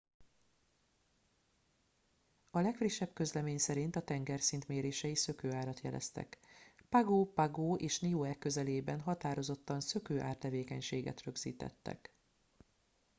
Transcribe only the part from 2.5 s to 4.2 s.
a legfrissebb közlemény szerint a